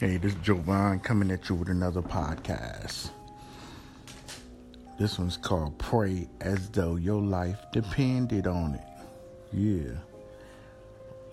Hey, 0.00 0.16
this 0.16 0.32
is 0.32 0.38
Jovan 0.40 1.00
coming 1.00 1.30
at 1.30 1.46
you 1.50 1.54
with 1.56 1.68
another 1.68 2.00
podcast. 2.00 3.10
This 4.98 5.18
one's 5.18 5.36
called 5.36 5.76
Pray 5.76 6.26
as 6.40 6.70
though 6.70 6.96
your 6.96 7.20
life 7.20 7.58
depended 7.70 8.46
on 8.46 8.76
it. 8.76 9.04
Yeah. 9.52 9.98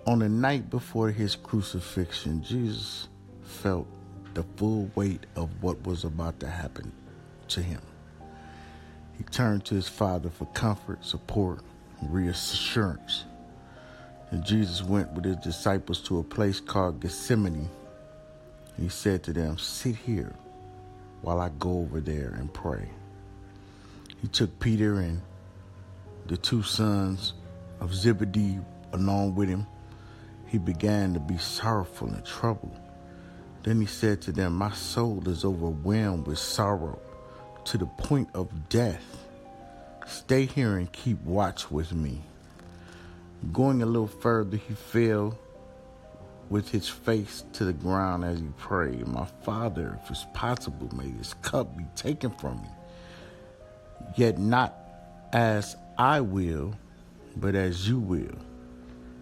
On 0.05 0.19
the 0.19 0.27
night 0.27 0.69
before 0.69 1.11
his 1.11 1.33
crucifixion, 1.33 2.43
Jesus 2.43 3.07
felt 3.41 3.87
the 4.33 4.43
full 4.57 4.91
weight 4.95 5.25
of 5.37 5.49
what 5.63 5.81
was 5.87 6.03
about 6.03 6.37
to 6.41 6.49
happen 6.49 6.91
to 7.47 7.61
him. 7.61 7.81
He 9.17 9.23
turned 9.23 9.63
to 9.67 9.75
his 9.75 9.87
Father 9.87 10.29
for 10.29 10.43
comfort, 10.47 11.05
support, 11.05 11.61
and 12.01 12.13
reassurance. 12.13 13.23
And 14.31 14.43
Jesus 14.43 14.83
went 14.83 15.13
with 15.13 15.23
his 15.23 15.37
disciples 15.37 16.01
to 16.01 16.19
a 16.19 16.23
place 16.23 16.59
called 16.59 16.99
Gethsemane 16.99 17.69
he 18.79 18.89
said 18.89 19.23
to 19.23 19.33
them, 19.33 19.57
Sit 19.57 19.95
here 19.95 20.33
while 21.21 21.39
I 21.39 21.49
go 21.59 21.79
over 21.79 21.99
there 21.99 22.35
and 22.37 22.53
pray. 22.53 22.89
He 24.21 24.27
took 24.27 24.59
Peter 24.59 24.99
and 24.99 25.21
the 26.27 26.37
two 26.37 26.63
sons 26.63 27.33
of 27.79 27.93
Zebedee 27.93 28.59
along 28.93 29.35
with 29.35 29.49
him. 29.49 29.65
He 30.47 30.57
began 30.57 31.13
to 31.13 31.19
be 31.19 31.37
sorrowful 31.37 32.09
and 32.09 32.25
troubled. 32.25 32.77
Then 33.63 33.81
he 33.81 33.87
said 33.87 34.21
to 34.21 34.31
them, 34.31 34.53
My 34.53 34.71
soul 34.71 35.27
is 35.27 35.43
overwhelmed 35.43 36.27
with 36.27 36.39
sorrow 36.39 36.99
to 37.65 37.77
the 37.77 37.85
point 37.85 38.29
of 38.33 38.69
death. 38.69 39.25
Stay 40.05 40.45
here 40.45 40.77
and 40.77 40.91
keep 40.91 41.21
watch 41.23 41.69
with 41.69 41.93
me. 41.93 42.21
Going 43.51 43.81
a 43.81 43.85
little 43.85 44.07
further, 44.07 44.57
he 44.57 44.73
fell 44.73 45.37
with 46.49 46.69
his 46.69 46.87
face 46.87 47.43
to 47.53 47.65
the 47.65 47.73
ground 47.73 48.23
as 48.23 48.39
he 48.39 48.47
prayed, 48.57 49.07
My 49.07 49.27
Father, 49.43 49.99
if 50.03 50.11
it's 50.11 50.25
possible, 50.33 50.89
may 50.95 51.11
this 51.11 51.33
cup 51.35 51.77
be 51.77 51.85
taken 51.95 52.31
from 52.31 52.61
me. 52.61 52.69
Yet 54.15 54.37
not 54.37 54.75
as 55.33 55.75
I 55.97 56.21
will, 56.21 56.73
but 57.35 57.55
as 57.55 57.87
you 57.87 57.99
will. 57.99 58.37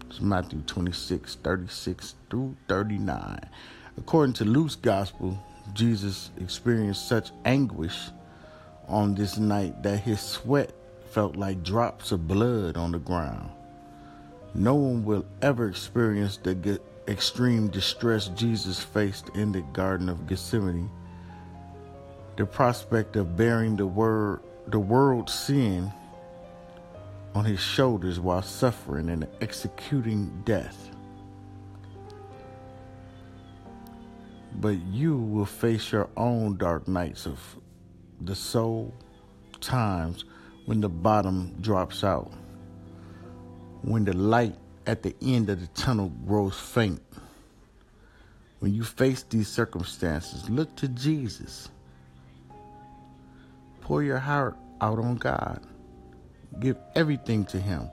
It's 0.09 0.21
Matthew 0.21 0.61
26, 0.61 1.35
36 1.43 2.15
through 2.29 2.55
39. 2.67 3.49
According 3.97 4.33
to 4.33 4.45
Luke's 4.45 4.75
gospel, 4.75 5.37
Jesus 5.73 6.29
experienced 6.39 7.07
such 7.07 7.31
anguish 7.43 8.09
on 8.87 9.15
this 9.15 9.37
night 9.37 9.81
that 9.83 9.97
his 9.97 10.19
sweat 10.21 10.71
felt 11.09 11.35
like 11.35 11.63
drops 11.63 12.11
of 12.11 12.27
blood 12.27 12.77
on 12.77 12.91
the 12.91 12.99
ground. 12.99 13.49
No 14.53 14.75
one 14.75 15.03
will 15.03 15.25
ever 15.41 15.67
experience 15.67 16.37
the 16.37 16.53
extreme 17.07 17.67
distress 17.67 18.27
Jesus 18.29 18.81
faced 18.81 19.29
in 19.35 19.51
the 19.51 19.61
Garden 19.61 20.09
of 20.09 20.27
Gethsemane, 20.27 20.89
the 22.37 22.45
prospect 22.45 23.15
of 23.15 23.35
bearing 23.37 23.75
the 23.75 23.87
word 23.87 24.41
the 24.67 24.79
world's 24.79 25.33
sin 25.33 25.91
on 27.35 27.45
his 27.45 27.59
shoulders 27.59 28.19
while 28.19 28.41
suffering 28.41 29.09
and 29.09 29.27
executing 29.41 30.41
death. 30.45 30.89
But 34.55 34.77
you 34.87 35.17
will 35.17 35.45
face 35.45 35.91
your 35.91 36.09
own 36.15 36.57
dark 36.57 36.87
nights 36.87 37.27
of 37.27 37.39
the 38.21 38.35
soul, 38.35 38.93
times 39.59 40.23
when 40.65 40.81
the 40.81 40.89
bottom 40.89 41.55
drops 41.61 42.03
out, 42.03 42.31
when 43.81 44.05
the 44.05 44.13
light 44.13 44.55
at 44.87 45.03
the 45.03 45.15
end 45.21 45.49
of 45.49 45.59
the 45.59 45.67
tunnel 45.67 46.11
grows 46.25 46.59
faint. 46.59 47.01
When 48.59 48.73
you 48.73 48.83
face 48.83 49.23
these 49.23 49.47
circumstances, 49.47 50.49
look 50.49 50.75
to 50.77 50.87
Jesus. 50.87 51.69
Pour 53.81 54.01
your 54.01 54.19
heart 54.19 54.55
out 54.81 54.99
on 54.99 55.15
God. 55.15 55.61
Give 56.59 56.77
everything 56.95 57.45
to 57.45 57.59
Him 57.59 57.89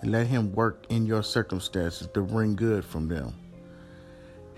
and 0.00 0.12
let 0.12 0.26
Him 0.26 0.52
work 0.52 0.86
in 0.88 1.06
your 1.06 1.22
circumstances 1.22 2.08
to 2.14 2.22
bring 2.22 2.56
good 2.56 2.84
from 2.84 3.08
them. 3.08 3.34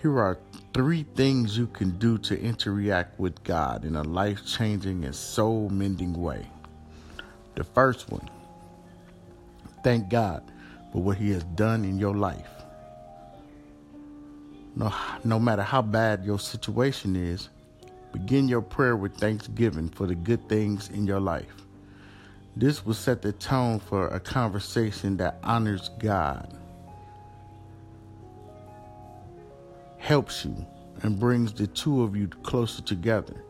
Here 0.02 0.18
are 0.18 0.38
three 0.74 1.04
things 1.14 1.56
you 1.56 1.66
can 1.66 1.98
do 1.98 2.18
to 2.18 2.38
interact 2.38 3.18
with 3.18 3.42
God 3.42 3.84
in 3.84 3.96
a 3.96 4.02
life 4.02 4.46
changing 4.46 5.04
and 5.04 5.14
soul 5.14 5.68
mending 5.70 6.12
way. 6.12 6.46
The 7.54 7.64
first 7.64 8.10
one, 8.10 8.28
thank 9.82 10.10
God 10.10 10.42
for 10.96 11.02
what 11.02 11.18
He 11.18 11.30
has 11.32 11.44
done 11.56 11.84
in 11.84 11.98
your 11.98 12.14
life. 12.14 12.48
No, 14.74 14.90
no 15.24 15.38
matter 15.38 15.60
how 15.60 15.82
bad 15.82 16.24
your 16.24 16.38
situation 16.38 17.14
is, 17.14 17.50
begin 18.14 18.48
your 18.48 18.62
prayer 18.62 18.96
with 18.96 19.14
thanksgiving 19.14 19.90
for 19.90 20.06
the 20.06 20.14
good 20.14 20.48
things 20.48 20.88
in 20.88 21.06
your 21.06 21.20
life. 21.20 21.52
This 22.56 22.86
will 22.86 22.94
set 22.94 23.20
the 23.20 23.32
tone 23.32 23.78
for 23.78 24.08
a 24.08 24.18
conversation 24.18 25.18
that 25.18 25.38
honors 25.44 25.90
God, 25.98 26.56
helps 29.98 30.46
you, 30.46 30.64
and 31.02 31.20
brings 31.20 31.52
the 31.52 31.66
two 31.66 32.04
of 32.04 32.16
you 32.16 32.28
closer 32.28 32.80
together. 32.80 33.44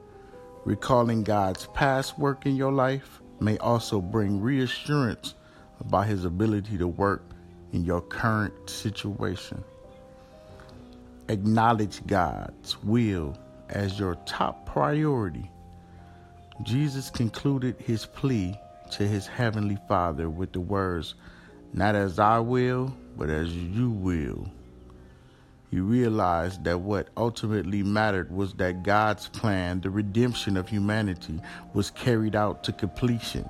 Recalling 0.64 1.22
God's 1.22 1.68
past 1.74 2.18
work 2.18 2.44
in 2.44 2.56
your 2.56 2.72
life 2.72 3.20
may 3.38 3.56
also 3.58 4.00
bring 4.00 4.40
reassurance 4.40 5.34
about 5.78 6.08
his 6.08 6.24
ability 6.24 6.76
to 6.78 6.88
work 6.88 7.22
in 7.76 7.84
your 7.84 8.00
current 8.00 8.70
situation. 8.70 9.62
Acknowledge 11.28 12.04
God's 12.06 12.82
will 12.82 13.36
as 13.68 13.98
your 13.98 14.14
top 14.24 14.64
priority. 14.64 15.50
Jesus 16.62 17.10
concluded 17.10 17.76
his 17.78 18.06
plea 18.06 18.58
to 18.92 19.06
his 19.06 19.26
heavenly 19.26 19.76
Father 19.88 20.30
with 20.30 20.52
the 20.52 20.60
words, 20.60 21.16
Not 21.74 21.94
as 21.94 22.18
I 22.18 22.38
will, 22.38 22.96
but 23.18 23.28
as 23.28 23.54
you 23.54 23.90
will. 23.90 24.50
He 25.70 25.80
realized 25.80 26.64
that 26.64 26.80
what 26.80 27.08
ultimately 27.14 27.82
mattered 27.82 28.34
was 28.34 28.54
that 28.54 28.84
God's 28.84 29.28
plan, 29.28 29.82
the 29.82 29.90
redemption 29.90 30.56
of 30.56 30.66
humanity, 30.66 31.40
was 31.74 31.90
carried 31.90 32.36
out 32.36 32.64
to 32.64 32.72
completion 32.72 33.46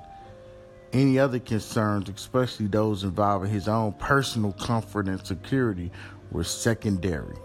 any 0.97 1.19
other 1.19 1.39
concerns, 1.39 2.09
especially 2.09 2.67
those 2.67 3.03
involving 3.03 3.51
his 3.51 3.67
own 3.67 3.93
personal 3.93 4.53
comfort 4.53 5.07
and 5.07 5.25
security, 5.25 5.91
were 6.31 6.43
secondary. 6.43 7.37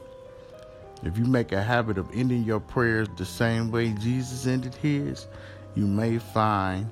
If 1.02 1.18
you 1.18 1.24
make 1.24 1.52
a 1.52 1.62
habit 1.62 1.98
of 1.98 2.08
ending 2.14 2.44
your 2.44 2.60
prayers 2.60 3.08
the 3.16 3.24
same 3.24 3.70
way 3.70 3.92
Jesus 4.00 4.46
ended 4.46 4.74
his, 4.76 5.26
you 5.74 5.86
may 5.86 6.18
find 6.18 6.90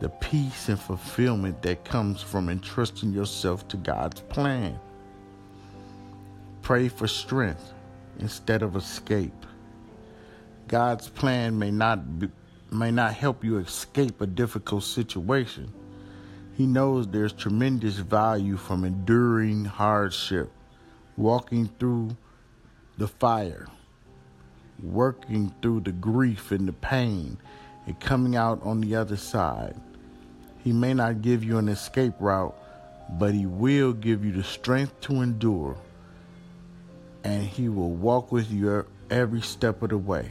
the 0.00 0.08
peace 0.08 0.68
and 0.68 0.78
fulfillment 0.78 1.60
that 1.62 1.84
comes 1.84 2.22
from 2.22 2.48
entrusting 2.48 3.12
yourself 3.12 3.66
to 3.68 3.76
God's 3.76 4.20
plan. 4.20 4.78
Pray 6.62 6.88
for 6.88 7.08
strength 7.08 7.72
instead 8.18 8.62
of 8.62 8.76
escape. 8.76 9.46
God's 10.68 11.08
plan 11.08 11.58
may 11.58 11.70
not 11.70 12.18
be, 12.18 12.28
may 12.70 12.90
not 12.90 13.14
help 13.14 13.42
you 13.42 13.58
escape 13.58 14.20
a 14.20 14.26
difficult 14.26 14.84
situation. 14.84 15.72
He 16.56 16.66
knows 16.66 17.06
there's 17.06 17.32
tremendous 17.32 17.96
value 17.96 18.56
from 18.56 18.84
enduring 18.84 19.64
hardship, 19.64 20.50
walking 21.16 21.70
through 21.78 22.16
the 22.98 23.08
fire, 23.08 23.66
working 24.82 25.54
through 25.62 25.80
the 25.80 25.92
grief 25.92 26.52
and 26.52 26.68
the 26.68 26.72
pain, 26.72 27.38
and 27.86 27.98
coming 27.98 28.36
out 28.36 28.62
on 28.62 28.80
the 28.80 28.94
other 28.96 29.16
side. 29.16 29.74
He 30.62 30.72
may 30.72 30.92
not 30.92 31.22
give 31.22 31.42
you 31.42 31.56
an 31.58 31.68
escape 31.68 32.14
route, 32.20 32.54
but 33.18 33.32
He 33.32 33.46
will 33.46 33.92
give 33.92 34.24
you 34.24 34.32
the 34.32 34.44
strength 34.44 35.00
to 35.02 35.22
endure, 35.22 35.76
and 37.24 37.42
He 37.42 37.68
will 37.68 37.92
walk 37.92 38.30
with 38.30 38.50
you 38.50 38.84
every 39.10 39.40
step 39.40 39.82
of 39.82 39.90
the 39.90 39.98
way. 39.98 40.30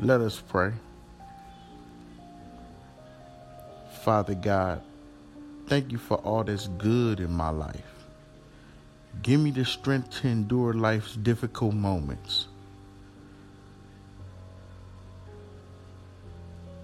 Let 0.00 0.20
us 0.20 0.40
pray. 0.40 0.72
Father 4.02 4.34
God, 4.34 4.80
thank 5.66 5.90
you 5.90 5.98
for 5.98 6.18
all 6.18 6.44
that's 6.44 6.68
good 6.78 7.18
in 7.18 7.32
my 7.32 7.50
life. 7.50 7.82
Give 9.22 9.40
me 9.40 9.50
the 9.50 9.64
strength 9.64 10.10
to 10.20 10.28
endure 10.28 10.72
life's 10.72 11.16
difficult 11.16 11.74
moments. 11.74 12.46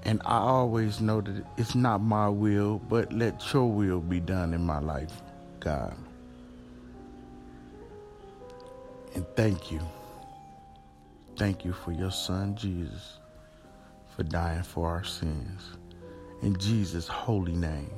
And 0.05 0.21
I 0.25 0.39
always 0.39 1.01
know 1.01 1.21
that 1.21 1.45
it's 1.57 1.75
not 1.75 2.03
my 2.03 2.29
will, 2.29 2.79
but 2.79 3.13
let 3.13 3.53
your 3.53 3.71
will 3.71 4.01
be 4.01 4.21
done 4.21 4.53
in 4.53 4.63
my 4.63 4.81
life, 4.81 5.23
God. 5.61 5.97
And 9.15 9.25
thank 9.37 9.71
you. 9.71 9.81
Thank 11.45 11.67
you 11.67 11.75
for 11.75 11.93
your 11.93 12.11
son 12.11 12.57
Jesus 12.57 13.19
for 14.17 14.23
dying 14.23 14.63
for 14.63 14.89
our 14.89 15.05
sins. 15.05 15.61
In 16.41 16.57
Jesus' 16.57 17.07
holy 17.07 17.53
name, 17.53 17.91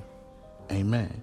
amen. 0.72 1.22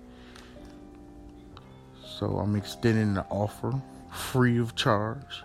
So 2.02 2.38
I'm 2.38 2.56
extending 2.56 3.16
the 3.16 3.26
offer 3.26 3.74
free 4.10 4.58
of 4.58 4.74
charge. 4.74 5.44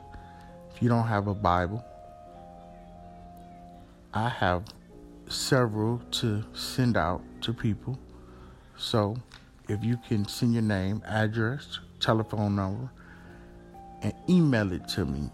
If 0.72 0.80
you 0.80 0.88
don't 0.88 1.08
have 1.08 1.26
a 1.26 1.34
Bible, 1.34 1.84
I 4.14 4.28
have 4.28 4.62
several 5.28 6.00
to 6.12 6.44
send 6.52 6.96
out 6.96 7.22
to 7.40 7.52
people. 7.52 7.98
So 8.76 9.16
if 9.68 9.82
you 9.82 9.96
can 10.08 10.28
send 10.28 10.52
your 10.52 10.62
name, 10.62 11.02
address, 11.08 11.80
telephone 11.98 12.54
number, 12.54 12.88
and 14.00 14.14
email 14.28 14.70
it 14.70 14.86
to 14.90 15.04
me 15.04 15.28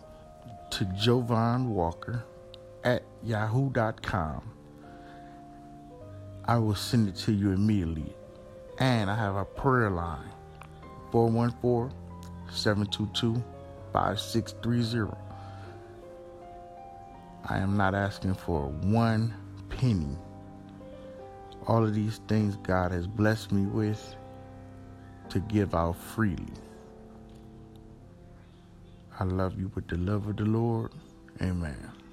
to 0.75 0.85
Jovan 0.87 1.71
Walker 1.71 2.25
at 2.82 3.05
yahoo.com. 3.23 4.50
I 6.47 6.59
will 6.59 6.75
send 6.75 7.09
it 7.09 7.15
to 7.19 7.32
you 7.32 7.53
immediately. 7.53 8.12
And 8.81 9.09
I 9.09 9.15
have 9.15 9.37
a 9.37 9.44
prayer 9.44 9.88
line 9.88 10.32
414 11.12 11.97
722 12.50 13.41
5630. 13.93 15.17
I 17.44 17.59
am 17.59 17.77
not 17.77 17.94
asking 17.94 18.35
for 18.35 18.67
one 18.67 19.32
penny. 19.69 20.19
All 21.69 21.85
of 21.85 21.94
these 21.94 22.20
things 22.27 22.56
God 22.65 22.91
has 22.91 23.06
blessed 23.06 23.53
me 23.53 23.67
with 23.67 24.17
to 25.29 25.38
give 25.38 25.73
out 25.77 25.97
freely. 25.97 26.53
I 29.21 29.25
love 29.25 29.59
you 29.59 29.71
with 29.77 29.87
the 29.89 29.97
love 29.97 30.27
of 30.27 30.37
the 30.37 30.45
Lord. 30.45 30.91
Amen. 31.41 32.04